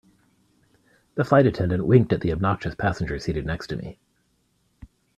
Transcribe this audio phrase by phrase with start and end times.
[1.13, 3.99] The flight attendant winked at the obnoxious passenger seated next to me.